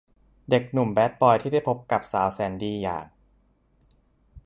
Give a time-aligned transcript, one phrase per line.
[0.49, 3.05] เด็กหนุ่มแบดบอยที่ได้พบกับสาวแสนดีอย่าง